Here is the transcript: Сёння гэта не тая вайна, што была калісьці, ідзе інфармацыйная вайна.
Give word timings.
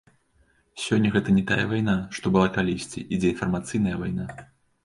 Сёння 0.85 1.11
гэта 1.15 1.35
не 1.37 1.43
тая 1.51 1.65
вайна, 1.73 1.95
што 2.21 2.25
была 2.39 2.47
калісьці, 2.57 3.07
ідзе 3.19 3.27
інфармацыйная 3.35 3.97
вайна. 4.05 4.31